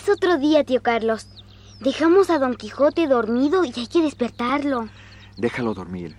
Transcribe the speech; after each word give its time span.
Es 0.00 0.08
otro 0.08 0.38
día, 0.38 0.64
tío 0.64 0.82
Carlos. 0.82 1.26
Dejamos 1.80 2.30
a 2.30 2.38
Don 2.38 2.56
Quijote 2.56 3.06
dormido 3.06 3.64
y 3.64 3.72
hay 3.76 3.86
que 3.86 4.02
despertarlo. 4.02 4.88
Déjalo 5.36 5.74
dormir. 5.74 6.16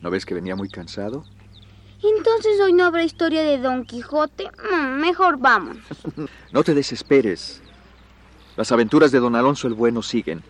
¿No 0.00 0.10
ves 0.10 0.26
que 0.26 0.34
venía 0.34 0.56
muy 0.56 0.68
cansado? 0.68 1.24
Entonces 2.02 2.60
hoy 2.60 2.72
no 2.72 2.84
habrá 2.84 3.04
historia 3.04 3.42
de 3.42 3.58
Don 3.58 3.84
Quijote. 3.84 4.50
Mm, 4.72 5.00
mejor 5.00 5.38
vamos. 5.38 5.76
No 6.52 6.62
te 6.64 6.74
desesperes. 6.74 7.62
Las 8.56 8.70
aventuras 8.72 9.10
de 9.10 9.18
don 9.20 9.34
Alonso 9.36 9.66
el 9.66 9.74
Bueno 9.74 10.02
siguen. 10.02 10.42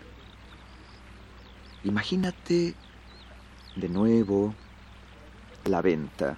Imagínate 1.85 2.75
de 3.77 3.89
nuevo 3.89 4.55
la 5.67 5.83
venta. 5.83 6.37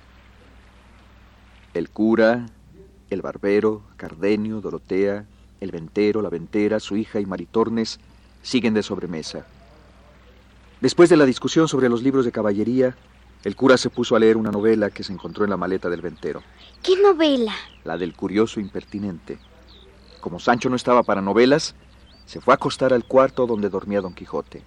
El 1.75 1.91
cura, 1.91 2.47
el 3.11 3.23
barbero, 3.23 3.83
Cardenio, 3.97 4.61
Dorotea, 4.61 5.27
el 5.61 5.71
ventero, 5.71 6.23
la 6.23 6.29
ventera, 6.29 6.81
su 6.81 6.97
hija 6.97 7.21
y 7.21 7.27
Maritornes 7.27 7.99
siguen 8.43 8.75
de 8.75 8.83
sobremesa. 8.83 9.47
Después 10.81 11.09
de 11.09 11.17
la 11.17 11.25
discusión 11.25 11.69
sobre 11.69 11.89
los 11.89 12.03
libros 12.03 12.25
de 12.25 12.33
caballería, 12.33 12.97
el 13.45 13.57
cura 13.57 13.77
se 13.77 13.91
puso 13.91 14.17
a 14.17 14.19
leer 14.19 14.37
una 14.37 14.51
novela 14.51 14.91
que 14.91 15.03
se 15.05 15.13
encontró 15.13 15.45
en 15.45 15.51
la 15.51 15.57
maleta 15.57 15.89
del 15.89 16.03
ventero, 16.03 16.43
¿Qué 16.83 17.01
novela? 17.01 17.55
la 17.85 17.97
del 17.97 18.15
curioso 18.15 18.61
impertinente. 18.61 19.39
Como 20.21 20.41
Sancho 20.41 20.69
no 20.69 20.77
estaba 20.77 21.03
para 21.03 21.23
novelas, 21.23 21.75
se 22.27 22.41
fue 22.41 22.53
a 22.53 22.57
acostar 22.57 22.93
al 22.93 23.05
cuarto 23.05 23.47
donde 23.47 23.69
dormía 23.69 24.01
Don 24.01 24.15
Quijote. 24.15 24.63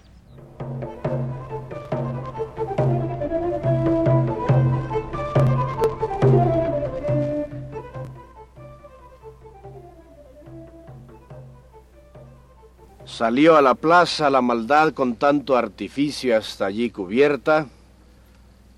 Salió 13.20 13.58
a 13.58 13.62
la 13.62 13.76
plaza 13.76 14.30
la 14.30 14.40
maldad 14.40 14.94
con 14.94 15.18
tanto 15.18 15.58
artificio 15.58 16.38
hasta 16.38 16.68
allí 16.68 16.90
cubierta, 16.90 17.68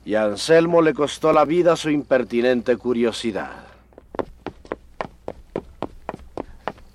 y 0.04 0.16
a 0.16 0.24
Anselmo 0.24 0.82
le 0.82 0.96
costó 0.96 1.32
la 1.32 1.46
vida 1.46 1.76
su 1.76 1.92
impertinente 1.92 2.76
curiosidad. 2.76 3.68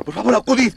Por 0.04 0.12
favor, 0.12 0.34
acudid. 0.34 0.74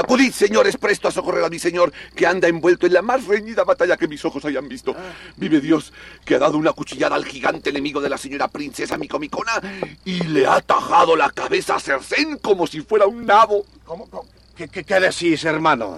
Acudid, 0.00 0.32
señores, 0.32 0.78
presto 0.78 1.08
a 1.08 1.10
socorrer 1.10 1.44
a 1.44 1.50
mi 1.50 1.58
señor, 1.58 1.92
que 2.16 2.26
anda 2.26 2.48
envuelto 2.48 2.86
en 2.86 2.94
la 2.94 3.02
más 3.02 3.26
reñida 3.26 3.64
batalla 3.64 3.98
que 3.98 4.08
mis 4.08 4.24
ojos 4.24 4.42
hayan 4.46 4.66
visto. 4.66 4.96
Vive 5.36 5.60
Dios, 5.60 5.92
que 6.24 6.36
ha 6.36 6.38
dado 6.38 6.56
una 6.56 6.72
cuchillada 6.72 7.16
al 7.16 7.26
gigante 7.26 7.68
enemigo 7.68 8.00
de 8.00 8.08
la 8.08 8.16
señora 8.16 8.48
princesa 8.48 8.96
Micomicona 8.96 9.60
y 10.06 10.22
le 10.22 10.46
ha 10.46 10.62
tajado 10.62 11.16
la 11.16 11.28
cabeza 11.28 11.76
a 11.76 11.80
Cercén 11.80 12.38
como 12.38 12.66
si 12.66 12.80
fuera 12.80 13.06
un 13.06 13.26
nabo. 13.26 13.66
¿Cómo, 13.84 14.08
cómo? 14.08 14.37
¿Qué, 14.58 14.66
qué, 14.66 14.82
qué 14.82 14.98
decís, 14.98 15.44
hermano? 15.44 15.96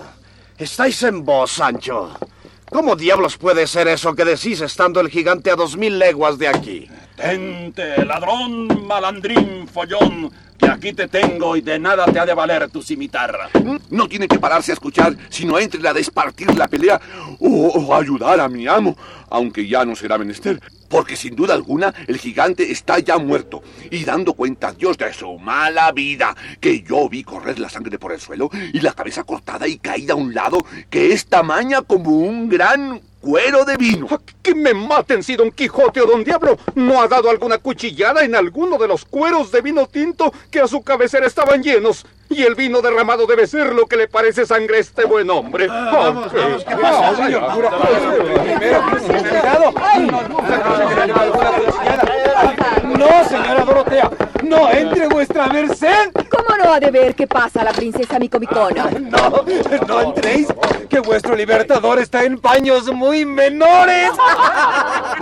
Estáis 0.59 1.03
en 1.05 1.25
vos, 1.25 1.51
Sancho. 1.51 2.11
¿Cómo 2.69 2.95
diablos 2.95 3.39
puede 3.39 3.67
ser 3.67 3.89
eso 3.89 4.15
que 4.15 4.27
decís 4.27 4.61
estando 4.61 5.01
el 5.01 5.09
gigante 5.09 5.51
a 5.51 5.57
dos 5.57 5.79
mil 5.79 5.99
leguas 5.99 6.37
de 6.37 6.49
aquí? 6.49 6.87
Tente, 7.21 8.03
ladrón, 8.07 8.87
malandrín, 8.87 9.69
follón, 9.69 10.33
que 10.57 10.67
aquí 10.71 10.95
te 10.95 11.07
tengo 11.07 11.55
y 11.55 11.61
de 11.61 11.79
nada 11.79 12.07
te 12.07 12.19
ha 12.19 12.25
de 12.25 12.33
valer 12.33 12.71
tu 12.71 12.83
cimitarra. 12.83 13.51
No 13.91 14.09
tiene 14.09 14.27
que 14.27 14.39
pararse 14.39 14.73
a 14.73 14.75
escuchar, 14.75 15.15
sino 15.29 15.59
entre 15.59 15.87
a 15.87 15.93
despartir 15.93 16.57
la 16.57 16.67
pelea 16.67 16.99
o, 17.39 17.47
o 17.47 17.95
ayudar 17.95 18.41
a 18.41 18.49
mi 18.49 18.67
amo, 18.67 18.97
aunque 19.29 19.69
ya 19.69 19.85
no 19.85 19.95
será 19.97 20.17
menester. 20.17 20.61
Porque 20.89 21.15
sin 21.15 21.37
duda 21.37 21.53
alguna 21.53 21.95
el 22.09 22.17
gigante 22.17 22.73
está 22.73 22.99
ya 22.99 23.19
muerto 23.19 23.63
y 23.91 24.03
dando 24.05 24.33
cuenta 24.33 24.69
a 24.69 24.73
Dios 24.73 24.97
de 24.97 25.13
su 25.13 25.39
mala 25.39 25.93
vida, 25.93 26.35
que 26.59 26.83
yo 26.83 27.09
vi 27.11 27.23
correr 27.23 27.59
la 27.59 27.69
sangre 27.69 27.99
por 27.99 28.13
el 28.13 28.21
suelo 28.21 28.51
y 28.73 28.81
la 28.81 28.95
cabeza 28.95 29.25
cortada 29.25 29.69
y 29.69 29.77
caída 29.79 30.15
a 30.15 30.17
un 30.17 30.35
lado, 30.35 30.59
que 30.89 31.13
es 31.13 31.27
tamaña 31.27 31.83
como 31.83 32.11
un 32.11 32.49
gran 32.49 33.03
cuero 33.21 33.65
de 33.65 33.77
vino. 33.77 34.09
Que 34.43 34.55
me 34.55 34.75
maten 34.75 35.23
si 35.23 35.37
Don 35.37 35.51
Quijote 35.51 36.01
o 36.01 36.07
Don 36.07 36.25
Diablo 36.25 36.59
no 36.75 37.01
ha 37.01 37.09
dado 37.09 37.31
alguna 37.31 37.59
cuchillada 37.59 38.25
en 38.25 38.35
alguno 38.35 38.79
de 38.79 38.89
los 38.89 39.05
cueros 39.05 39.53
de 39.53 39.61
vino 39.61 39.87
tinto 39.87 40.33
que 40.51 40.61
a 40.61 40.67
su 40.67 40.83
cabecera 40.83 41.27
estaban 41.27 41.63
llenos. 41.63 42.07
Y 42.29 42.43
el 42.45 42.55
vino 42.55 42.81
derramado 42.81 43.27
debe 43.27 43.47
ser 43.47 43.75
lo 43.75 43.87
que 43.87 43.97
le 43.97 44.09
parece 44.09 44.47
sangre 44.47 44.77
a 44.77 44.81
este 44.81 45.05
buen 45.05 45.29
hombre. 45.31 45.67
vamos, 45.67 46.33
vamos, 46.33 46.65
¿qué 46.65 46.77
pasa, 46.77 47.17
señor 47.17 47.53
cura? 47.55 47.71
No, 52.85 53.25
señora 53.29 53.65
Dorotea, 53.65 54.11
no 54.45 54.71
entre 54.71 55.09
vuestra 55.09 55.47
merced. 55.49 56.11
¿Cómo 56.51 56.65
no 56.65 56.73
ha 56.73 56.81
de 56.81 56.91
ver 56.91 57.15
qué 57.15 57.29
pasa 57.29 57.61
a 57.61 57.65
la 57.65 57.73
princesa 57.73 58.19
Micomicona? 58.19 58.91
No, 58.91 59.45
no 59.87 60.01
entréis, 60.01 60.49
que 60.89 60.99
vuestro 60.99 61.37
libertador 61.37 62.01
está 62.01 62.25
en 62.25 62.39
paños 62.39 62.93
muy 62.93 63.25
menores. 63.25 64.11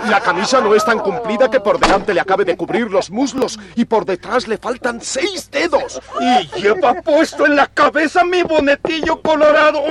La 0.09 0.19
camisa 0.21 0.59
no 0.59 0.73
es 0.73 0.83
tan 0.83 0.97
cumplida 0.99 1.51
que 1.51 1.59
por 1.59 1.79
delante 1.79 2.15
le 2.15 2.21
acabe 2.21 2.45
de 2.45 2.57
cubrir 2.57 2.89
los 2.89 3.11
muslos 3.11 3.59
y 3.75 3.85
por 3.85 4.05
detrás 4.05 4.47
le 4.47 4.57
faltan 4.57 5.01
seis 5.01 5.51
dedos. 5.51 6.01
Y 6.19 6.61
lleva 6.61 6.95
puesto 6.95 7.45
en 7.45 7.55
la 7.55 7.67
cabeza 7.67 8.23
mi 8.23 8.41
bonetillo 8.41 9.21
colorado. 9.21 9.83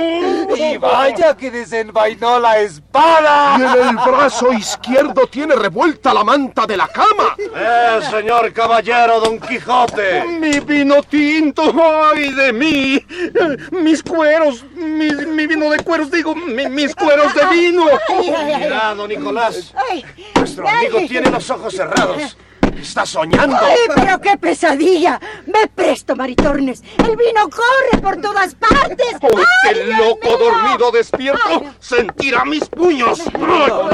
Y 0.57 0.77
vaya 0.77 1.37
que 1.37 1.49
desenvainó 1.49 2.39
la 2.39 2.59
espada. 2.59 3.55
Y 3.57 3.61
en 3.61 3.87
el 3.89 3.95
brazo 3.95 4.51
izquierdo 4.51 5.27
tiene 5.27 5.55
revuelta 5.55 6.13
la 6.13 6.25
manta 6.25 6.65
de 6.65 6.75
la 6.75 6.87
cama. 6.89 7.35
¡Eh, 7.55 7.99
señor 8.09 8.51
caballero 8.51 9.21
Don 9.21 9.39
Quijote! 9.39 10.25
Mi 10.25 10.59
vino 10.59 11.01
ay 11.37 12.31
de 12.33 12.53
mí. 12.53 12.95
Eh, 13.09 13.57
Mis 13.71 14.03
cueros, 14.03 14.63
mi, 14.75 15.11
mi 15.11 15.47
vino 15.47 15.69
de 15.69 15.79
cueros, 15.79 16.11
digo, 16.11 16.35
mi- 16.35 16.67
mis 16.69 16.95
cueros 16.95 17.33
de 17.33 17.45
vino. 17.47 17.85
Cuidado, 18.07 19.07
Nicolás. 19.07 19.73
Nuestro 20.35 20.67
amigo 20.67 20.99
tiene 21.07 21.29
los 21.29 21.49
ojos 21.49 21.73
cerrados. 21.73 22.37
Está 22.79 23.05
soñando. 23.05 23.57
¡Ay, 23.59 23.77
pero 23.93 24.21
qué 24.21 24.37
pesadilla! 24.37 25.19
¡Me 25.47 25.67
presto, 25.67 26.15
Maritornes! 26.15 26.81
¡El 26.99 27.17
vino 27.17 27.49
corre 27.49 28.01
por 28.01 28.21
todas 28.21 28.55
partes! 28.55 29.15
Oh, 29.21 29.27
¡Ay, 29.37 29.73
qué 29.73 29.83
loco 29.85 30.37
dormido 30.37 30.89
despierto 30.91 31.63
sentirá 31.79 32.45
mis 32.45 32.63
puños. 32.69 33.19
No, 33.37 33.67
no, 33.67 33.89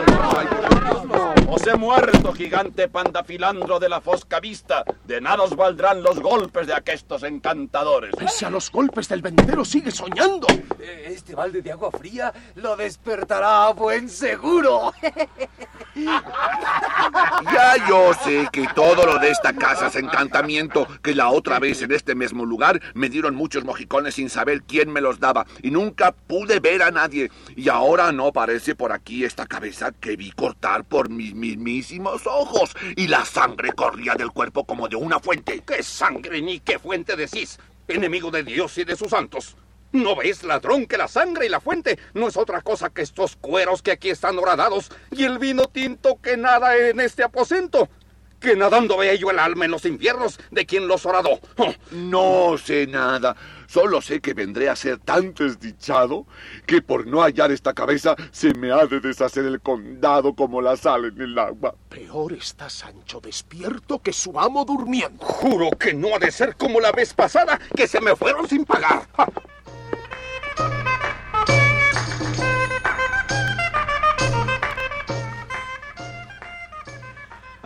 no. 0.00 0.38
ay, 0.38 0.46
Dios, 0.86 1.04
no. 1.06 1.34
Os 1.52 1.66
he 1.66 1.74
muerto, 1.92 2.32
gigante 2.32 2.88
pandafilandro 2.88 3.78
de 3.78 3.88
la 3.88 4.00
fosca 4.00 4.40
vista. 4.40 4.82
De 5.04 5.20
nada 5.20 5.42
os 5.42 5.54
valdrán 5.54 6.02
los 6.02 6.20
golpes 6.20 6.66
de 6.66 6.74
aquestos 6.74 7.22
encantadores. 7.22 8.14
Pese 8.16 8.46
a 8.46 8.50
los 8.50 8.70
golpes 8.70 9.08
del 9.08 9.20
ventero 9.20 9.64
sigue 9.64 9.90
soñando. 9.90 10.46
Este 10.78 11.34
balde 11.34 11.60
de 11.60 11.72
agua 11.72 11.90
fría 11.90 12.32
lo 12.54 12.76
despertará 12.76 13.66
a 13.66 13.72
buen 13.72 14.08
seguro. 14.08 14.94
Ya 17.50 17.88
yo 17.88 18.12
sé 18.24 18.48
que 18.52 18.68
todo 18.74 19.04
lo 19.06 19.18
de 19.18 19.30
esta 19.30 19.52
casa 19.54 19.88
es 19.88 19.96
encantamiento, 19.96 20.86
que 21.02 21.14
la 21.14 21.30
otra 21.30 21.58
vez 21.58 21.82
en 21.82 21.92
este 21.92 22.14
mismo 22.14 22.44
lugar 22.44 22.80
me 22.94 23.08
dieron 23.08 23.34
muchos 23.34 23.64
mojicones 23.64 24.14
sin 24.14 24.30
saber 24.30 24.62
quién 24.62 24.90
me 24.92 25.00
los 25.00 25.18
daba 25.18 25.46
y 25.62 25.70
nunca 25.70 26.12
pude 26.12 26.60
ver 26.60 26.82
a 26.82 26.90
nadie. 26.90 27.30
Y 27.56 27.68
ahora 27.68 28.12
no 28.12 28.32
parece 28.32 28.74
por 28.74 28.92
aquí 28.92 29.24
esta 29.24 29.46
cabeza 29.46 29.92
que 29.92 30.16
vi 30.16 30.30
cortar 30.30 30.84
por 30.84 31.08
mis 31.08 31.34
mismísimos 31.34 32.26
ojos 32.26 32.76
y 32.96 33.08
la 33.08 33.24
sangre 33.24 33.72
corría 33.72 34.14
del 34.14 34.30
cuerpo 34.30 34.64
como 34.64 34.88
de 34.88 34.96
una 34.96 35.18
fuente. 35.18 35.62
¿Qué 35.66 35.82
sangre 35.82 36.40
ni 36.42 36.60
qué 36.60 36.78
fuente 36.78 37.16
decís? 37.16 37.58
Enemigo 37.88 38.30
de 38.30 38.44
Dios 38.44 38.78
y 38.78 38.84
de 38.84 38.94
sus 38.96 39.10
santos. 39.10 39.56
¿No 39.92 40.16
ves, 40.16 40.42
ladrón, 40.42 40.86
que 40.86 40.96
la 40.96 41.06
sangre 41.06 41.46
y 41.46 41.48
la 41.48 41.60
fuente 41.60 41.98
no 42.14 42.28
es 42.28 42.36
otra 42.36 42.62
cosa 42.62 42.90
que 42.90 43.02
estos 43.02 43.36
cueros 43.36 43.82
que 43.82 43.92
aquí 43.92 44.10
están 44.10 44.38
horadados 44.38 44.90
y 45.10 45.24
el 45.24 45.38
vino 45.38 45.66
tinto 45.66 46.18
que 46.20 46.36
nada 46.36 46.76
en 46.76 47.00
este 47.00 47.22
aposento? 47.22 47.88
que 48.42 48.56
nadando 48.56 48.96
veía 48.96 49.14
yo 49.14 49.30
el 49.30 49.38
alma 49.38 49.64
en 49.66 49.70
los 49.70 49.86
infiernos 49.86 50.38
de 50.50 50.66
quien 50.66 50.88
los 50.88 51.06
horadó. 51.06 51.38
Oh, 51.56 51.72
No 51.92 52.58
sé 52.58 52.88
nada. 52.88 53.36
Solo 53.68 54.02
sé 54.02 54.20
que 54.20 54.34
vendré 54.34 54.68
a 54.68 54.74
ser 54.74 54.98
tan 54.98 55.32
desdichado 55.32 56.26
que 56.66 56.82
por 56.82 57.06
no 57.06 57.22
hallar 57.22 57.52
esta 57.52 57.72
cabeza 57.72 58.16
se 58.32 58.52
me 58.54 58.72
ha 58.72 58.84
de 58.86 58.98
deshacer 58.98 59.44
el 59.46 59.60
condado 59.60 60.34
como 60.34 60.60
la 60.60 60.76
sal 60.76 61.04
en 61.04 61.20
el 61.20 61.38
agua. 61.38 61.74
Peor 61.88 62.32
está 62.32 62.68
Sancho 62.68 63.20
despierto 63.20 64.00
que 64.00 64.12
su 64.12 64.38
amo 64.38 64.64
durmiendo. 64.64 65.24
Juro 65.24 65.70
que 65.70 65.94
no 65.94 66.14
ha 66.14 66.18
de 66.18 66.32
ser 66.32 66.56
como 66.56 66.80
la 66.80 66.90
vez 66.90 67.14
pasada, 67.14 67.60
que 67.76 67.86
se 67.86 68.00
me 68.00 68.16
fueron 68.16 68.48
sin 68.48 68.64
pagar. 68.64 69.06
Ah, 69.16 69.28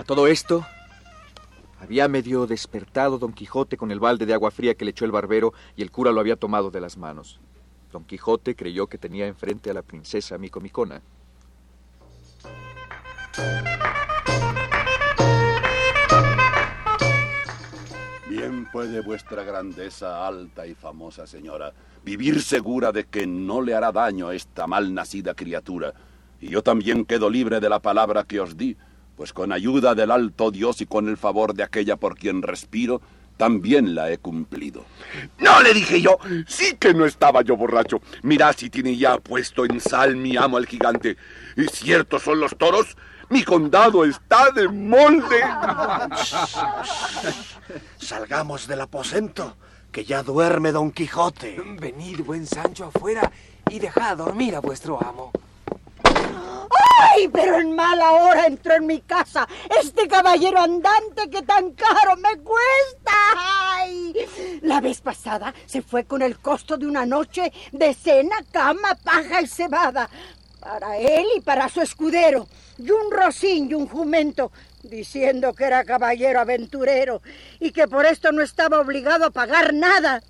todo 0.07 0.29
esto, 0.29 0.65
había 1.81 2.07
medio 2.07 2.47
despertado 2.47 3.19
don 3.19 3.33
Quijote 3.33 3.77
con 3.77 3.91
el 3.91 3.99
balde 3.99 4.25
de 4.25 4.35
agua 4.35 4.53
fría 4.53 4.75
que 4.75 4.85
le 4.85 4.93
echó 4.93 5.05
el 5.05 5.11
barbero 5.11 5.53
y 5.77 5.83
el 5.83 5.91
cura 5.91 6.13
lo 6.13 6.21
había 6.21 6.37
tomado 6.37 6.71
de 6.71 6.81
las 6.81 6.97
manos. 6.97 7.41
Don 7.91 8.05
Quijote 8.05 8.55
creyó 8.55 8.87
que 8.87 8.99
tenía 8.99 9.27
enfrente 9.27 9.71
a 9.71 9.75
la 9.75 9.83
princesa 9.83 10.39
Micomicona. 10.39 11.03
Bien 18.29 18.69
puede 18.71 19.01
vuestra 19.01 19.43
grandeza 19.43 20.27
alta 20.27 20.67
y 20.67 20.75
famosa 20.75 21.27
señora 21.27 21.73
vivir 22.05 22.43
segura 22.43 22.93
de 22.93 23.05
que 23.05 23.27
no 23.27 23.61
le 23.61 23.75
hará 23.75 23.91
daño 23.91 24.29
a 24.29 24.35
esta 24.37 24.69
mal 24.69 24.95
nacida 24.95 25.35
criatura. 25.35 25.95
Y 26.41 26.49
yo 26.51 26.63
también 26.63 27.05
quedo 27.05 27.29
libre 27.29 27.59
de 27.59 27.69
la 27.69 27.81
palabra 27.81 28.23
que 28.25 28.41
os 28.41 28.57
di, 28.57 28.77
pues 29.17 29.33
con 29.33 29.53
ayuda 29.53 29.95
del 29.95 30.11
alto 30.11 30.51
Dios 30.51 30.81
y 30.81 30.87
con 30.87 31.09
el 31.09 31.17
favor 31.17 31.55
de 31.55 31.63
aquella 31.63 31.97
por 31.97 32.17
quien 32.17 32.43
respiro, 32.43 33.01
también 33.37 33.95
la 33.95 34.11
he 34.11 34.19
cumplido. 34.19 34.85
No 35.39 35.63
le 35.63 35.75
dije 35.75 36.01
yo, 36.01 36.19
sí 36.47 36.77
que 36.79 36.95
no 36.95 37.05
estaba 37.05 37.43
yo 37.43 37.57
borracho. 37.57 38.01
Mirad 38.23 38.55
si 38.57 38.71
tiene 38.71 38.97
ya 38.97 39.19
puesto 39.19 39.65
en 39.65 39.81
sal 39.81 40.17
mi 40.17 40.37
amo 40.37 40.59
el 40.59 40.67
gigante. 40.67 41.17
Y 41.57 41.65
ciertos 41.67 42.23
son 42.23 42.41
los 42.41 42.57
toros, 42.57 42.97
mi 43.29 43.43
condado 43.43 44.05
está 44.05 44.51
de 44.53 44.69
molde. 44.69 45.43
Salgamos 47.99 48.67
del 48.67 48.81
aposento, 48.83 49.57
que 49.93 50.05
ya 50.05 50.23
duerme 50.23 50.73
Don 50.73 50.91
Quijote. 50.91 51.61
Venid, 51.81 52.21
buen 52.21 52.47
Sancho, 52.47 52.91
afuera 52.95 53.31
y 53.71 53.79
dejad 53.79 54.19
dormir 54.19 54.55
a 54.55 54.61
vuestro 54.61 55.03
amo. 55.03 55.33
¡Ay! 56.99 57.29
Pero 57.29 57.59
en 57.59 57.75
mala 57.75 58.13
hora 58.13 58.47
entró 58.47 58.75
en 58.75 58.87
mi 58.87 59.01
casa 59.01 59.49
este 59.81 60.09
caballero 60.09 60.61
andante 60.61 61.29
que 61.31 61.43
tan 61.43 61.73
caro 61.73 62.17
me 62.17 62.39
cuesta. 62.39 63.13
¡Ay! 63.37 64.15
La 64.63 64.81
vez 64.81 65.01
pasada 65.01 65.55
se 65.67 65.83
fue 65.83 66.05
con 66.05 66.23
el 66.23 66.39
costo 66.39 66.77
de 66.77 66.87
una 66.87 67.07
noche 67.07 67.53
de 67.73 67.95
cena, 67.95 68.37
cama, 68.51 68.97
paja 69.03 69.43
y 69.43 69.47
cebada. 69.47 70.09
Para 70.61 70.99
él 70.99 71.27
y 71.37 71.41
para 71.41 71.69
su 71.69 71.81
escudero. 71.81 72.49
Y 72.79 72.91
un 72.91 73.11
rocín 73.11 73.71
y 73.71 73.75
un 73.75 73.87
jumento, 73.87 74.51
diciendo 74.83 75.55
que 75.55 75.65
era 75.65 75.85
caballero 75.85 76.41
aventurero 76.41 77.23
y 77.61 77.71
que 77.71 77.89
por 77.89 78.05
esto 78.05 78.33
no 78.33 78.43
estaba 78.43 78.81
obligado 78.81 79.27
a 79.27 79.31
pagar 79.31 79.73
nada. 79.73 80.23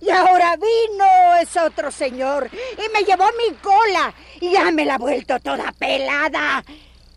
Y 0.00 0.10
ahora 0.10 0.56
vino 0.56 1.34
ese 1.40 1.60
otro 1.60 1.90
señor 1.90 2.50
y 2.52 2.92
me 2.92 3.04
llevó 3.04 3.24
mi 3.38 3.54
cola 3.56 4.14
y 4.40 4.52
ya 4.52 4.70
me 4.70 4.84
la 4.84 4.94
ha 4.94 4.98
vuelto 4.98 5.38
toda 5.40 5.72
pelada. 5.72 6.64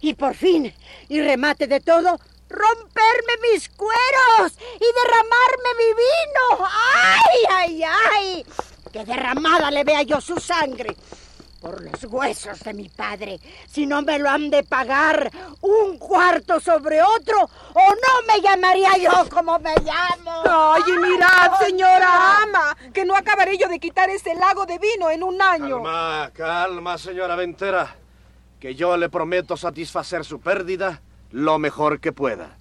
Y 0.01 0.13
por 0.13 0.35
fin, 0.35 0.73
y 1.09 1.21
remate 1.21 1.67
de 1.67 1.79
todo, 1.79 2.19
romperme 2.49 3.33
mis 3.51 3.69
cueros 3.69 4.53
y 4.75 4.85
derramarme 5.03 5.69
mi 5.77 5.93
vino. 5.93 6.67
¡Ay, 6.93 7.39
ay, 7.49 7.83
ay! 7.83 8.45
Que 8.91 9.03
derramada 9.03 9.71
le 9.71 9.83
vea 9.83 10.03
yo 10.03 10.21
su 10.21 10.39
sangre. 10.39 10.95
Por 11.65 11.81
los 11.81 12.03
huesos 12.03 12.59
de 12.59 12.75
mi 12.75 12.89
padre, 12.89 13.39
si 13.67 13.87
no 13.87 14.03
me 14.03 14.19
lo 14.19 14.29
han 14.29 14.51
de 14.51 14.61
pagar 14.61 15.31
un 15.61 15.97
cuarto 15.97 16.59
sobre 16.59 17.01
otro, 17.01 17.41
o 17.41 17.89
no 17.89 18.27
me 18.27 18.39
llamaría 18.39 18.91
yo 19.01 19.27
como 19.31 19.57
me 19.57 19.73
llamo. 19.77 20.43
Ay, 20.47 20.83
y 20.87 20.91
mirad, 20.91 21.57
señora 21.59 22.43
ama, 22.43 22.77
que 22.93 23.03
no 23.03 23.15
acabaré 23.15 23.57
yo 23.57 23.67
de 23.67 23.79
quitar 23.79 24.11
ese 24.11 24.35
lago 24.35 24.67
de 24.67 24.77
vino 24.77 25.09
en 25.09 25.23
un 25.23 25.41
año. 25.41 25.81
Calma, 25.81 26.31
calma, 26.35 26.97
señora 26.99 27.35
Ventera, 27.35 27.95
que 28.59 28.75
yo 28.75 28.95
le 28.95 29.09
prometo 29.09 29.57
satisfacer 29.57 30.23
su 30.23 30.39
pérdida 30.39 31.01
lo 31.31 31.57
mejor 31.57 31.99
que 31.99 32.11
pueda. 32.11 32.57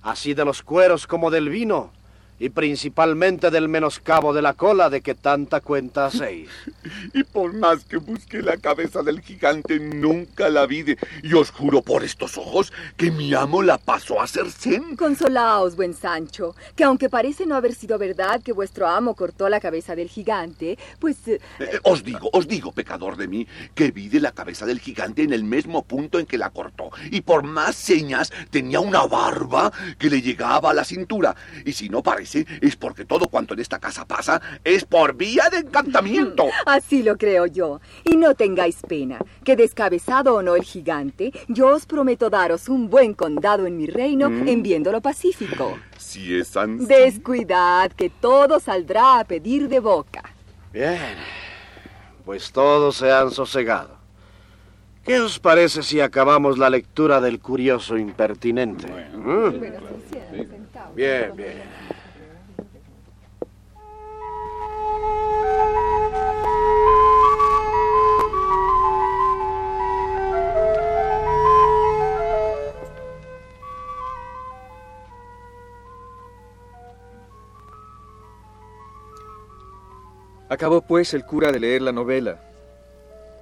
Así 0.00 0.32
de 0.32 0.46
los 0.46 0.62
cueros 0.62 1.06
como 1.06 1.30
del 1.30 1.50
vino, 1.50 1.92
y 2.38 2.50
principalmente 2.50 3.50
del 3.50 3.68
menoscabo 3.68 4.32
de 4.34 4.42
la 4.42 4.54
cola 4.54 4.90
de 4.90 5.00
que 5.00 5.14
tanta 5.14 5.60
cuenta 5.60 6.06
hacéis. 6.06 6.48
Y 7.14 7.24
por 7.24 7.52
más 7.54 7.84
que 7.84 7.96
busque 7.96 8.42
la 8.42 8.56
cabeza 8.58 9.02
del 9.02 9.20
gigante, 9.20 9.78
nunca 9.80 10.48
la 10.48 10.66
vi. 10.66 10.82
de- 10.82 10.98
Y 11.22 11.32
os 11.34 11.50
juro 11.50 11.82
por 11.82 12.04
estos 12.04 12.36
ojos 12.38 12.72
que 12.96 13.10
mi 13.10 13.32
amo 13.34 13.62
la 13.62 13.78
pasó 13.78 14.20
a 14.20 14.26
ser 14.26 14.50
zen. 14.50 14.96
Consolaos, 14.96 15.76
buen 15.76 15.94
Sancho, 15.94 16.54
que 16.74 16.84
aunque 16.84 17.08
parece 17.08 17.46
no 17.46 17.54
haber 17.56 17.74
sido 17.74 17.98
verdad 17.98 18.42
que 18.42 18.52
vuestro 18.52 18.86
amo 18.86 19.14
cortó 19.14 19.48
la 19.48 19.60
cabeza 19.60 19.94
del 19.96 20.08
gigante, 20.08 20.78
pues... 20.98 21.16
eh, 21.28 21.40
Eh, 21.58 21.78
os 21.84 22.04
digo, 22.04 22.28
os 22.32 22.46
digo, 22.46 22.72
pecador 22.72 23.16
de 23.16 23.28
mí, 23.28 23.46
que 23.74 23.90
vi 23.90 24.08
de 24.08 24.20
la 24.20 24.32
cabeza 24.32 24.66
del 24.66 24.80
gigante 24.80 25.22
en 25.22 25.32
el 25.32 25.44
mismo 25.44 25.82
punto 25.84 26.18
en 26.18 26.26
que 26.26 26.38
la 26.38 26.50
cortó. 26.50 26.90
Y 27.10 27.22
por 27.22 27.42
más 27.44 27.76
señas, 27.76 28.32
tenía 28.50 28.80
una 28.80 29.06
barba 29.06 29.72
que 29.98 30.10
le 30.10 30.20
llegaba 30.22 30.70
a 30.70 30.74
la 30.74 30.84
cintura. 30.84 31.34
Y 31.64 31.72
si 31.72 31.88
no 31.88 32.02
parece, 32.26 32.46
es 32.60 32.76
porque 32.76 33.04
todo 33.04 33.28
cuanto 33.28 33.54
en 33.54 33.60
esta 33.60 33.78
casa 33.78 34.04
pasa 34.04 34.40
es 34.64 34.84
por 34.84 35.14
vía 35.14 35.48
de 35.50 35.58
encantamiento. 35.58 36.46
Así 36.66 37.02
lo 37.02 37.16
creo 37.16 37.46
yo. 37.46 37.80
Y 38.04 38.16
no 38.16 38.34
tengáis 38.34 38.78
pena, 38.86 39.18
que 39.44 39.56
descabezado 39.56 40.34
o 40.34 40.42
no 40.42 40.56
el 40.56 40.62
gigante, 40.62 41.32
yo 41.48 41.68
os 41.68 41.86
prometo 41.86 42.30
daros 42.30 42.68
un 42.68 42.90
buen 42.90 43.14
condado 43.14 43.66
en 43.66 43.76
mi 43.76 43.86
reino 43.86 44.26
en 44.26 44.62
viéndolo 44.62 45.00
pacífico. 45.00 45.78
Si 45.98 46.36
es 46.36 46.56
así. 46.56 46.86
Descuidad, 46.86 47.92
que 47.92 48.10
todo 48.10 48.60
saldrá 48.60 49.20
a 49.20 49.24
pedir 49.24 49.68
de 49.68 49.80
boca. 49.80 50.22
Bien, 50.72 51.16
pues 52.24 52.52
todos 52.52 52.96
se 52.96 53.10
han 53.10 53.30
sosegado. 53.30 53.96
¿Qué 55.04 55.20
os 55.20 55.38
parece 55.38 55.84
si 55.84 56.00
acabamos 56.00 56.58
la 56.58 56.68
lectura 56.68 57.20
del 57.20 57.38
curioso 57.38 57.96
impertinente? 57.96 58.88
¿Mm? 59.14 59.50
Bien, 60.96 61.32
bien. 61.36 61.95
Acabó 80.48 80.80
pues 80.80 81.12
el 81.12 81.24
cura 81.24 81.50
de 81.50 81.58
leer 81.58 81.82
la 81.82 81.92
novela, 81.92 82.38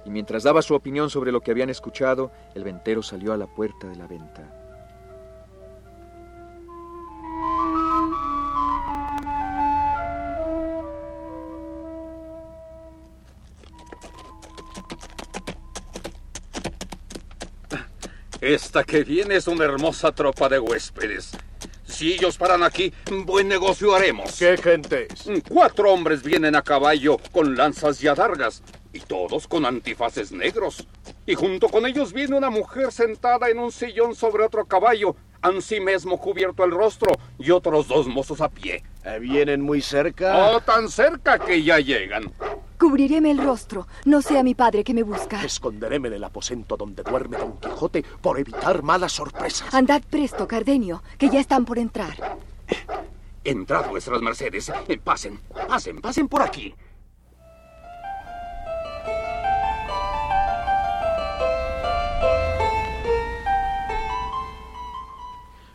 y 0.05 0.09
mientras 0.09 0.43
daba 0.43 0.61
su 0.61 0.73
opinión 0.73 1.09
sobre 1.09 1.31
lo 1.31 1.41
que 1.41 1.51
habían 1.51 1.69
escuchado, 1.69 2.31
el 2.55 2.63
ventero 2.63 3.03
salió 3.03 3.33
a 3.33 3.37
la 3.37 3.47
puerta 3.47 3.87
de 3.87 3.95
la 3.95 4.07
venta. 4.07 4.61
Esta 18.41 18.83
que 18.83 19.03
viene 19.03 19.37
es 19.37 19.47
una 19.47 19.65
hermosa 19.65 20.11
tropa 20.11 20.47
de 20.49 20.59
huéspedes. 20.59 21.31
Si 21.95 22.11
ellos 22.11 22.37
paran 22.37 22.61
aquí, 22.61 22.91
buen 23.23 23.47
negocio 23.47 23.95
haremos. 23.95 24.37
¿Qué 24.37 24.57
gente 24.57 25.07
es? 25.09 25.29
Cuatro 25.47 25.93
hombres 25.93 26.23
vienen 26.23 26.53
a 26.53 26.61
caballo 26.61 27.17
con 27.31 27.55
lanzas 27.55 28.03
y 28.03 28.09
adargas, 28.09 28.63
y 28.91 28.99
todos 28.99 29.47
con 29.47 29.65
antifaces 29.65 30.33
negros. 30.33 30.85
Y 31.25 31.35
junto 31.35 31.69
con 31.69 31.85
ellos 31.85 32.11
viene 32.11 32.35
una 32.35 32.49
mujer 32.49 32.91
sentada 32.91 33.49
en 33.49 33.59
un 33.59 33.71
sillón 33.71 34.13
sobre 34.13 34.43
otro 34.43 34.65
caballo, 34.65 35.15
ansí 35.41 35.79
mismo 35.79 36.19
cubierto 36.19 36.65
el 36.65 36.71
rostro, 36.71 37.13
y 37.39 37.51
otros 37.51 37.87
dos 37.87 38.07
mozos 38.07 38.41
a 38.41 38.49
pie. 38.49 38.83
Eh, 39.05 39.19
¿Vienen 39.19 39.61
muy 39.61 39.81
cerca? 39.81 40.49
Oh, 40.49 40.59
tan 40.61 40.89
cerca 40.89 41.37
que 41.37 41.61
ya 41.61 41.79
llegan. 41.79 42.31
Cubriréme 42.79 43.29
el 43.31 43.37
rostro, 43.37 43.87
no 44.03 44.21
sea 44.21 44.41
mi 44.41 44.55
padre 44.55 44.83
que 44.83 44.93
me 44.93 45.03
busca. 45.03 45.43
Esconderéme 45.43 46.07
en 46.07 46.15
el 46.15 46.23
aposento 46.23 46.75
donde 46.75 47.03
duerme 47.03 47.37
Don 47.37 47.57
Quijote 47.59 48.03
por 48.21 48.39
evitar 48.39 48.81
malas 48.81 49.13
sorpresas. 49.13 49.73
Andad 49.73 50.01
presto, 50.09 50.47
Cardenio, 50.47 51.03
que 51.17 51.29
ya 51.29 51.39
están 51.39 51.65
por 51.65 51.77
entrar. 51.77 52.15
Entrad 53.43 53.89
vuestras 53.89 54.21
mercedes. 54.21 54.71
Eh, 54.87 54.97
pasen, 54.97 55.39
pasen, 55.67 56.01
pasen 56.01 56.27
por 56.27 56.41
aquí. 56.41 56.73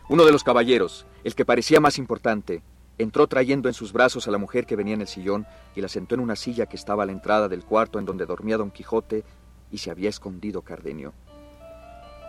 Uno 0.09 0.25
de 0.25 0.33
los 0.33 0.43
caballeros, 0.43 1.05
el 1.23 1.33
que 1.33 1.45
parecía 1.45 1.79
más 1.79 1.97
importante, 1.97 2.61
entró 3.01 3.27
trayendo 3.27 3.69
en 3.69 3.73
sus 3.73 3.93
brazos 3.93 4.27
a 4.27 4.31
la 4.31 4.37
mujer 4.37 4.65
que 4.65 4.75
venía 4.75 4.93
en 4.93 5.01
el 5.01 5.07
sillón 5.07 5.45
y 5.75 5.81
la 5.81 5.87
sentó 5.87 6.15
en 6.15 6.21
una 6.21 6.35
silla 6.35 6.65
que 6.65 6.75
estaba 6.75 7.03
a 7.03 7.05
la 7.05 7.11
entrada 7.11 7.47
del 7.47 7.63
cuarto 7.63 7.99
en 7.99 8.05
donde 8.05 8.25
dormía 8.25 8.57
don 8.57 8.71
Quijote 8.71 9.23
y 9.71 9.77
se 9.77 9.91
había 9.91 10.09
escondido 10.09 10.61
Cardenio. 10.61 11.13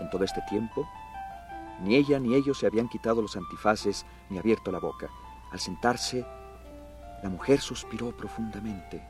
En 0.00 0.10
todo 0.10 0.24
este 0.24 0.40
tiempo, 0.48 0.88
ni 1.82 1.96
ella 1.96 2.18
ni 2.18 2.34
ellos 2.34 2.58
se 2.58 2.66
habían 2.66 2.88
quitado 2.88 3.22
los 3.22 3.36
antifaces 3.36 4.06
ni 4.30 4.38
abierto 4.38 4.70
la 4.70 4.78
boca. 4.78 5.10
Al 5.50 5.60
sentarse, 5.60 6.24
la 7.22 7.28
mujer 7.28 7.60
suspiró 7.60 8.16
profundamente 8.16 9.02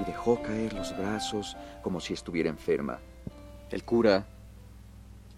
y 0.00 0.04
dejó 0.04 0.42
caer 0.42 0.72
los 0.72 0.96
brazos 0.96 1.56
como 1.82 2.00
si 2.00 2.14
estuviera 2.14 2.48
enferma. 2.48 2.98
El 3.70 3.84
cura, 3.84 4.26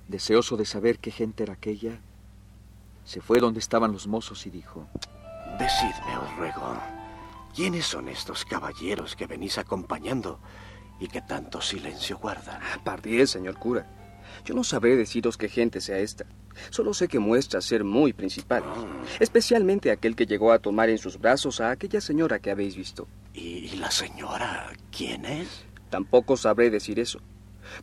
deseoso 0.08 0.56
de 0.56 0.64
saber 0.64 0.98
qué 0.98 1.10
gente 1.10 1.42
era 1.42 1.54
aquella, 1.54 2.00
se 3.06 3.20
fue 3.20 3.38
donde 3.38 3.60
estaban 3.60 3.92
los 3.92 4.08
mozos 4.08 4.46
y 4.46 4.50
dijo, 4.50 4.86
Decidme, 5.58 6.18
os 6.20 6.36
ruego, 6.36 6.76
¿quiénes 7.54 7.86
son 7.86 8.08
estos 8.08 8.44
caballeros 8.44 9.14
que 9.14 9.26
venís 9.26 9.58
acompañando 9.58 10.40
y 10.98 11.06
que 11.06 11.22
tanto 11.22 11.60
silencio 11.60 12.18
guardan? 12.18 12.60
Pardiez, 12.84 13.30
señor 13.30 13.58
cura. 13.58 13.86
Yo 14.44 14.54
no 14.54 14.64
sabré 14.64 14.96
deciros 14.96 15.36
qué 15.36 15.48
gente 15.48 15.80
sea 15.80 15.98
esta. 15.98 16.26
Solo 16.70 16.94
sé 16.94 17.06
que 17.06 17.20
muestra 17.20 17.60
ser 17.60 17.84
muy 17.84 18.12
principal, 18.12 18.64
especialmente 19.20 19.92
aquel 19.92 20.16
que 20.16 20.26
llegó 20.26 20.52
a 20.52 20.58
tomar 20.58 20.90
en 20.90 20.98
sus 20.98 21.18
brazos 21.18 21.60
a 21.60 21.70
aquella 21.70 22.00
señora 22.00 22.40
que 22.40 22.50
habéis 22.50 22.76
visto. 22.76 23.06
¿Y 23.32 23.76
la 23.76 23.90
señora 23.90 24.72
quién 24.90 25.24
es? 25.26 25.64
Tampoco 25.90 26.36
sabré 26.36 26.70
decir 26.70 26.98
eso, 26.98 27.20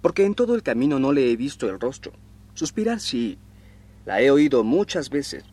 porque 0.01 0.25
en 0.25 0.35
todo 0.35 0.53
el 0.53 0.63
camino 0.63 0.99
no 0.99 1.13
le 1.13 1.31
he 1.31 1.37
visto 1.37 1.69
el 1.69 1.79
rostro. 1.79 2.11
Suspirar 2.55 2.99
sí, 2.99 3.39
la 4.05 4.21
he 4.21 4.31
oído 4.31 4.63
muchas 4.63 5.09
veces, 5.09 5.43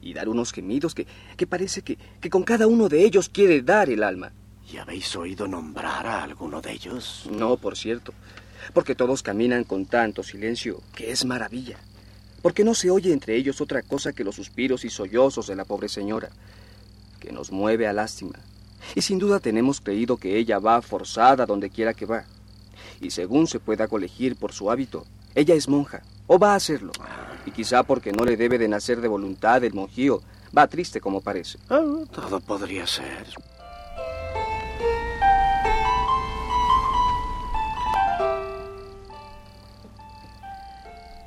y 0.00 0.14
dar 0.14 0.28
unos 0.28 0.52
gemidos 0.52 0.94
que, 0.94 1.06
que 1.36 1.46
parece 1.46 1.82
que, 1.82 1.98
que 2.20 2.30
con 2.30 2.42
cada 2.42 2.66
uno 2.66 2.88
de 2.88 3.04
ellos 3.04 3.28
quiere 3.28 3.62
dar 3.62 3.90
el 3.90 4.02
alma. 4.02 4.32
¿Y 4.72 4.78
habéis 4.78 5.14
oído 5.16 5.46
nombrar 5.46 6.06
a 6.06 6.22
alguno 6.24 6.60
de 6.60 6.72
ellos? 6.72 7.28
No, 7.30 7.56
por 7.56 7.76
cierto, 7.76 8.12
porque 8.72 8.94
todos 8.94 9.22
caminan 9.22 9.64
con 9.64 9.86
tanto 9.86 10.22
silencio 10.22 10.80
que 10.94 11.10
es 11.10 11.24
maravilla 11.24 11.78
porque 12.46 12.62
no 12.62 12.74
se 12.74 12.92
oye 12.92 13.12
entre 13.12 13.34
ellos 13.34 13.60
otra 13.60 13.82
cosa 13.82 14.12
que 14.12 14.22
los 14.22 14.36
suspiros 14.36 14.84
y 14.84 14.88
sollozos 14.88 15.48
de 15.48 15.56
la 15.56 15.64
pobre 15.64 15.88
señora, 15.88 16.30
que 17.18 17.32
nos 17.32 17.50
mueve 17.50 17.88
a 17.88 17.92
lástima. 17.92 18.38
Y 18.94 19.02
sin 19.02 19.18
duda 19.18 19.40
tenemos 19.40 19.80
creído 19.80 20.16
que 20.16 20.38
ella 20.38 20.60
va 20.60 20.80
forzada 20.80 21.44
donde 21.44 21.70
quiera 21.70 21.92
que 21.92 22.06
va. 22.06 22.24
Y 23.00 23.10
según 23.10 23.48
se 23.48 23.58
pueda 23.58 23.88
colegir 23.88 24.36
por 24.36 24.52
su 24.52 24.70
hábito, 24.70 25.06
ella 25.34 25.56
es 25.56 25.68
monja, 25.68 26.04
o 26.28 26.38
va 26.38 26.54
a 26.54 26.60
serlo. 26.60 26.92
Y 27.46 27.52
quizá 27.52 27.82
porque 27.84 28.12
no 28.12 28.24
le 28.24 28.36
debe 28.36 28.58
de 28.58 28.68
nacer 28.68 29.00
de 29.00 29.08
voluntad 29.08 29.64
el 29.64 29.72
monjío, 29.72 30.20
va 30.56 30.66
triste 30.66 31.00
como 31.00 31.20
parece. 31.20 31.58
Ah, 31.70 31.80
todo 32.12 32.40
podría 32.40 32.86
ser. 32.86 33.26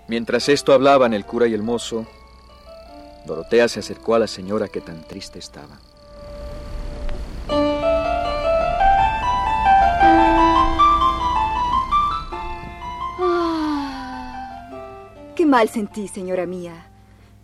Mientras 0.07 0.49
esto 0.49 0.73
hablaban 0.73 1.13
el 1.13 1.23
cura 1.23 1.47
y 1.47 1.53
el 1.53 1.61
mozo, 1.61 2.05
Dorotea 3.25 3.67
se 3.67 3.79
acercó 3.79 4.15
a 4.15 4.19
la 4.19 4.27
señora 4.27 4.67
que 4.67 4.81
tan 4.81 5.03
triste 5.03 5.38
estaba. 5.38 5.79
Mal 15.50 15.68
sentí, 15.70 16.08
señora 16.08 16.46
mía. 16.46 16.91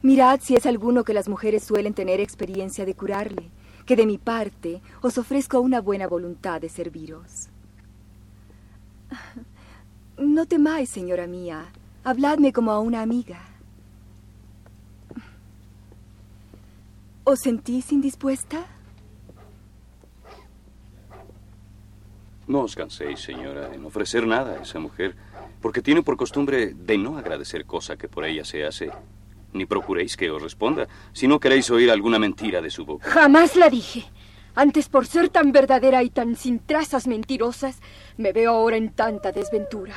Mirad 0.01 0.39
si 0.41 0.55
es 0.55 0.65
alguno 0.65 1.03
que 1.03 1.13
las 1.13 1.27
mujeres 1.27 1.63
suelen 1.63 1.93
tener 1.93 2.19
experiencia 2.19 2.85
de 2.85 2.95
curarle, 2.95 3.49
que 3.85 3.95
de 3.95 4.05
mi 4.05 4.17
parte 4.17 4.81
os 5.01 5.17
ofrezco 5.17 5.59
una 5.59 5.81
buena 5.81 6.07
voluntad 6.07 6.61
de 6.61 6.69
serviros. 6.69 7.49
No 10.17 10.45
temáis, 10.45 10.89
señora 10.89 11.27
mía, 11.27 11.65
Habladme 12.05 12.53
como 12.53 12.71
a 12.71 12.79
una 12.79 13.01
amiga. 13.01 13.39
¿Os 17.23 17.39
sentís 17.39 17.91
indispuesta? 17.91 18.63
No 22.47 22.61
os 22.61 22.75
canséis, 22.75 23.19
señora, 23.19 23.73
en 23.73 23.83
ofrecer 23.85 24.27
nada 24.27 24.53
a 24.53 24.61
esa 24.61 24.79
mujer, 24.79 25.15
porque 25.61 25.81
tiene 25.81 26.03
por 26.03 26.15
costumbre 26.15 26.73
de 26.75 26.97
no 26.97 27.17
agradecer 27.17 27.65
cosa 27.65 27.97
que 27.97 28.07
por 28.07 28.23
ella 28.23 28.45
se 28.45 28.65
hace. 28.65 28.91
Ni 29.53 29.65
procuréis 29.65 30.15
que 30.15 30.29
os 30.29 30.41
responda, 30.41 30.87
si 31.11 31.27
no 31.27 31.39
queréis 31.39 31.71
oír 31.71 31.89
alguna 31.89 32.19
mentira 32.19 32.61
de 32.61 32.69
su 32.69 32.85
boca. 32.85 33.09
Jamás 33.09 33.55
la 33.55 33.69
dije. 33.69 34.03
Antes 34.53 34.87
por 34.89 35.05
ser 35.05 35.29
tan 35.29 35.51
verdadera 35.51 36.03
y 36.03 36.09
tan 36.09 36.35
sin 36.35 36.59
trazas 36.59 37.07
mentirosas, 37.07 37.79
me 38.15 38.31
veo 38.31 38.51
ahora 38.51 38.77
en 38.77 38.91
tanta 38.93 39.31
desventura. 39.31 39.95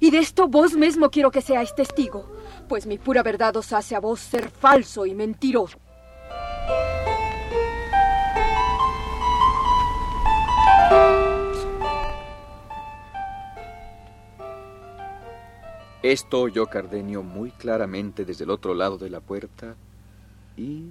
Y 0.00 0.10
de 0.10 0.18
esto 0.18 0.48
vos 0.48 0.74
mismo 0.74 1.10
quiero 1.10 1.30
que 1.30 1.40
seáis 1.40 1.74
testigo, 1.74 2.30
pues 2.68 2.86
mi 2.86 2.98
pura 2.98 3.22
verdad 3.22 3.56
os 3.56 3.72
hace 3.72 3.94
a 3.94 4.00
vos 4.00 4.20
ser 4.20 4.50
falso 4.50 5.06
y 5.06 5.14
mentiroso. 5.14 5.78
Esto 16.04 16.42
oyó 16.42 16.66
Cardenio 16.66 17.22
muy 17.22 17.50
claramente 17.50 18.26
desde 18.26 18.44
el 18.44 18.50
otro 18.50 18.74
lado 18.74 18.98
de 18.98 19.08
la 19.08 19.20
puerta 19.20 19.74
y... 20.54 20.90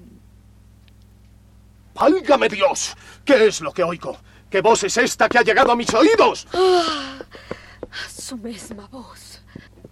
¡Válgame 1.94 2.50
Dios! 2.50 2.98
¿Qué 3.24 3.46
es 3.46 3.62
lo 3.62 3.72
que 3.72 3.84
oigo? 3.84 4.18
¿Qué 4.50 4.62
voz 4.62 4.84
es 4.86 4.98
esta 4.98 5.30
que 5.30 5.38
ha 5.38 5.44
llegado 5.44 5.72
a 5.72 5.76
mis 5.76 5.94
oídos? 5.94 6.48
Ah, 6.52 7.20
su 8.10 8.38
misma 8.38 8.88
voz. 8.88 9.44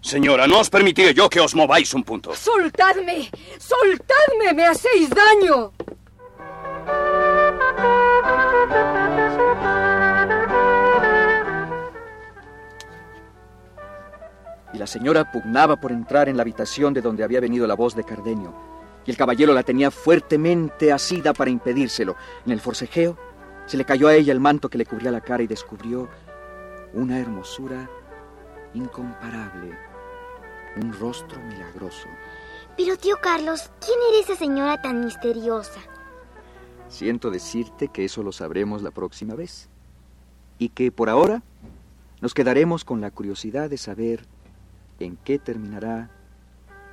Señora, 0.01 0.47
no 0.47 0.59
os 0.59 0.71
permitiré 0.71 1.13
yo 1.13 1.29
que 1.29 1.39
os 1.39 1.53
mováis 1.53 1.93
un 1.93 2.03
punto. 2.03 2.35
¡Soltadme! 2.35 3.29
¡Soltadme! 3.59 4.55
¡Me 4.55 4.65
hacéis 4.65 5.11
daño! 5.11 5.71
La 14.81 14.87
señora 14.87 15.31
pugnaba 15.31 15.79
por 15.79 15.91
entrar 15.91 16.27
en 16.27 16.37
la 16.37 16.41
habitación 16.41 16.91
de 16.91 17.03
donde 17.03 17.23
había 17.23 17.39
venido 17.39 17.67
la 17.67 17.75
voz 17.75 17.93
de 17.93 18.03
Cardenio. 18.03 18.51
Y 19.05 19.11
el 19.11 19.15
caballero 19.15 19.53
la 19.53 19.61
tenía 19.61 19.91
fuertemente 19.91 20.91
asida 20.91 21.33
para 21.33 21.51
impedírselo. 21.51 22.15
En 22.47 22.51
el 22.51 22.59
forcejeo 22.59 23.15
se 23.67 23.77
le 23.77 23.85
cayó 23.85 24.07
a 24.07 24.15
ella 24.15 24.33
el 24.33 24.39
manto 24.39 24.69
que 24.69 24.79
le 24.79 24.87
cubría 24.87 25.11
la 25.11 25.21
cara 25.21 25.43
y 25.43 25.45
descubrió 25.47 26.09
una 26.95 27.19
hermosura 27.19 27.87
incomparable, 28.73 29.77
un 30.77 30.93
rostro 30.93 31.39
milagroso. 31.41 32.07
Pero 32.75 32.97
tío 32.97 33.17
Carlos, 33.21 33.69
¿quién 33.85 33.99
era 34.09 34.23
esa 34.23 34.35
señora 34.35 34.81
tan 34.81 35.05
misteriosa? 35.05 35.79
Siento 36.89 37.29
decirte 37.29 37.89
que 37.89 38.05
eso 38.05 38.23
lo 38.23 38.31
sabremos 38.31 38.81
la 38.81 38.89
próxima 38.89 39.35
vez. 39.35 39.69
Y 40.57 40.69
que 40.69 40.91
por 40.91 41.07
ahora 41.07 41.43
nos 42.19 42.33
quedaremos 42.33 42.83
con 42.83 42.99
la 42.99 43.11
curiosidad 43.11 43.69
de 43.69 43.77
saber 43.77 44.25
en 45.05 45.17
qué 45.17 45.39
terminará 45.39 46.09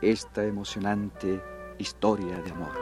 esta 0.01 0.45
emocionante 0.45 1.43
historia 1.79 2.41
de 2.41 2.51
amor. 2.51 2.73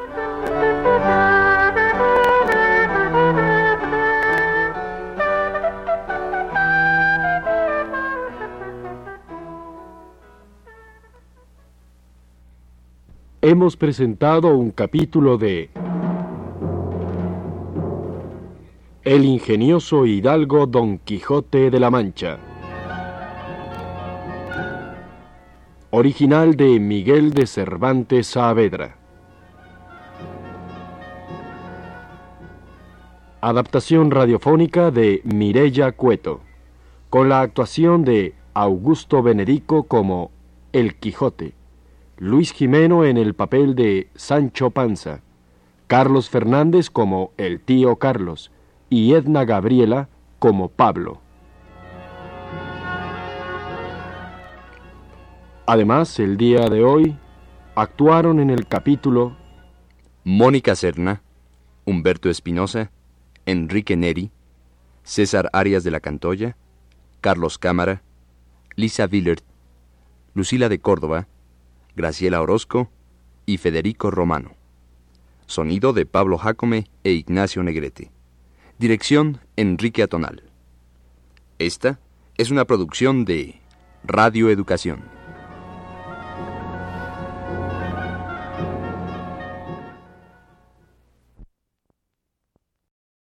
hemos 13.49 13.76
presentado 13.76 14.56
un 14.56 14.73
capítulo 14.73 15.38
de 15.38 15.71
El 19.04 19.25
ingenioso 19.25 20.04
hidalgo 20.04 20.66
Don 20.66 20.99
Quijote 20.99 21.71
de 21.71 21.78
la 21.78 21.88
Mancha. 21.88 22.56
Original 25.99 26.57
de 26.57 26.79
Miguel 26.79 27.33
de 27.33 27.47
Cervantes 27.47 28.26
Saavedra. 28.26 28.99
Adaptación 33.41 34.11
radiofónica 34.11 34.91
de 34.91 35.23
Mirella 35.25 35.93
Cueto, 35.93 36.43
con 37.09 37.31
la 37.31 37.41
actuación 37.41 38.05
de 38.05 38.35
Augusto 38.53 39.23
Benedico 39.23 39.85
como 39.85 40.33
El 40.75 40.97
Quijote. 40.97 41.55
Luis 42.19 42.53
Jimeno 42.53 43.07
en 43.07 43.17
el 43.17 43.33
papel 43.33 43.75
de 43.75 44.11
Sancho 44.17 44.69
Panza, 44.69 45.23
Carlos 45.87 46.29
Fernández 46.29 46.91
como 46.91 47.31
el 47.38 47.59
tío 47.59 47.97
Carlos 47.97 48.53
y 48.91 49.15
Edna 49.15 49.47
Gabriela 49.47 50.11
como 50.41 50.69
Pablo. 50.69 51.23
Además, 55.66 56.20
el 56.20 56.37
día 56.37 56.68
de 56.68 56.85
hoy 56.85 57.16
actuaron 57.75 58.38
en 58.38 58.50
el 58.50 58.68
capítulo 58.68 59.37
Mónica 60.23 60.76
Serna, 60.76 61.23
Humberto 61.85 62.30
Espinosa, 62.30 62.92
Enrique 63.46 63.96
Neri, 63.96 64.30
César 65.02 65.50
Arias 65.52 65.82
de 65.82 65.90
la 65.90 65.99
Cantoya, 65.99 66.56
Carlos 67.20 67.58
Cámara, 67.58 68.02
Lisa 68.76 69.08
Villert, 69.08 69.44
Lucila 70.35 70.68
de 70.68 70.78
Córdoba, 70.78 71.26
Graciela 71.96 72.40
Orozco 72.40 72.88
y 73.44 73.56
Federico 73.56 74.12
Romano. 74.12 74.52
Sonido 75.46 75.92
de 75.92 76.06
Pablo 76.06 76.38
Jacome 76.38 76.87
e 77.02 77.11
Ignacio 77.11 77.64
Negrete. 77.64 78.12
Dirección 78.78 79.40
Enrique 79.56 80.04
Atonal. 80.04 80.44
Esta 81.58 81.99
es 82.37 82.52
una 82.52 82.66
producción 82.66 83.25
de 83.25 83.61
Radio 84.04 84.49
Educación. 84.50 85.15